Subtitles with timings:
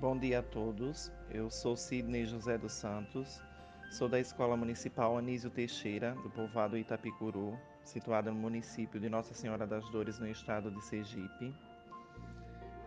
[0.00, 1.12] Bom dia a todos.
[1.30, 3.42] Eu sou Sidney José dos Santos,
[3.90, 9.66] sou da Escola Municipal Anísio Teixeira, do povoado Itapicuru, situada no município de Nossa Senhora
[9.66, 11.54] das Dores, no estado de Sergipe.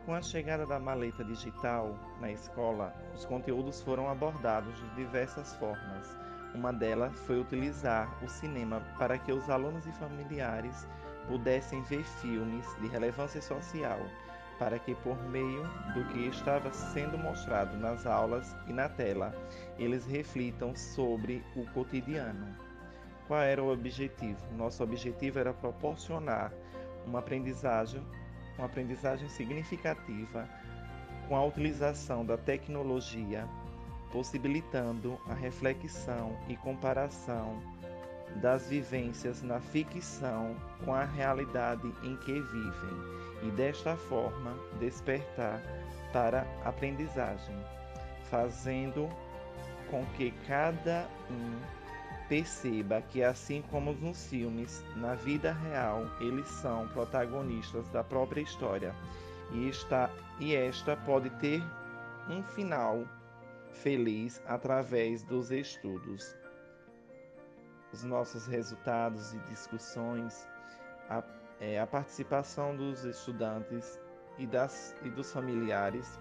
[0.07, 6.17] Com a chegada da maleta digital na escola, os conteúdos foram abordados de diversas formas.
[6.55, 10.87] Uma delas foi utilizar o cinema para que os alunos e familiares
[11.27, 13.99] pudessem ver filmes de relevância social
[14.59, 15.63] para que, por meio
[15.93, 19.33] do que estava sendo mostrado nas aulas e na tela,
[19.77, 22.55] eles reflitam sobre o cotidiano.
[23.27, 24.39] Qual era o objetivo?
[24.55, 26.51] Nosso objetivo era proporcionar
[27.05, 28.01] uma aprendizagem,
[28.57, 30.47] uma aprendizagem significativa
[31.27, 33.47] com a utilização da tecnologia,
[34.11, 37.61] possibilitando a reflexão e comparação
[38.37, 45.61] das vivências na ficção com a realidade em que vivem e desta forma despertar
[46.11, 47.55] para aprendizagem,
[48.29, 49.09] fazendo
[49.89, 51.83] com que cada um
[52.27, 58.95] perceba que assim como nos filmes, na vida real, eles são protagonistas da própria história
[59.51, 61.61] e está e esta pode ter
[62.29, 63.03] um final
[63.71, 66.35] feliz através dos estudos.
[67.93, 70.47] Os nossos resultados e discussões
[71.59, 73.99] é, a participação dos estudantes
[74.37, 76.19] e, das, e dos familiares.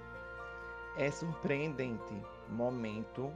[0.96, 2.14] É surpreendente
[2.48, 3.32] momento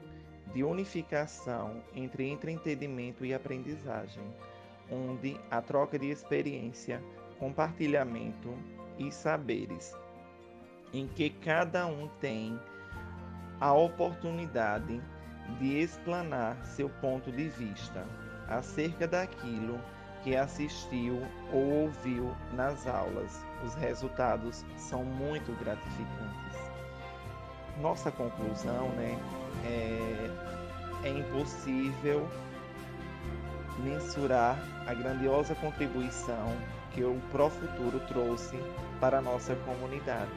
[0.52, 4.22] de unificação entre entretenimento e aprendizagem,
[4.90, 7.02] onde a troca de experiência,
[7.38, 8.54] compartilhamento
[8.98, 9.96] e saberes,
[10.92, 12.60] em que cada um tem
[13.58, 15.02] a oportunidade
[15.58, 18.04] de explanar seu ponto de vista
[18.48, 19.80] acerca daquilo
[20.22, 21.22] que assistiu
[21.52, 23.40] ou ouviu nas aulas.
[23.64, 26.66] Os resultados são muito gratificantes.
[27.80, 29.18] Nossa conclusão né,
[29.64, 30.30] é,
[31.04, 32.28] é impossível
[33.78, 36.56] mensurar a grandiosa contribuição
[36.92, 38.56] que o Profuturo trouxe
[38.98, 40.30] para a nossa comunidade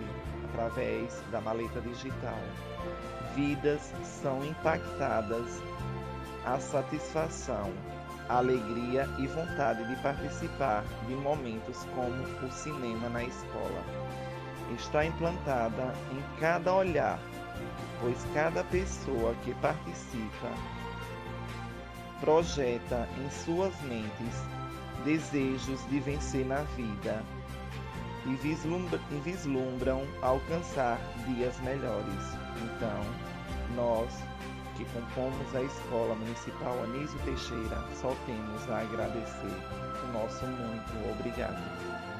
[0.50, 2.40] através da maleta digital.
[3.36, 5.62] Vidas são impactadas,
[6.46, 7.72] a satisfação
[8.30, 13.84] alegria e vontade de participar de momentos como o cinema na escola.
[14.78, 17.20] Está implantada em cada olhar,
[18.00, 20.50] pois cada pessoa que participa
[22.22, 24.44] projeta em suas mentes
[25.04, 27.24] desejos de vencer na vida
[28.26, 32.38] e, vislumbram alcançar dias melhores.
[32.64, 33.02] Então,
[33.76, 34.10] nós
[34.76, 39.52] que compomos a Escola Municipal Anísio Teixeira, só temos a agradecer.
[40.04, 42.19] O nosso muito obrigado.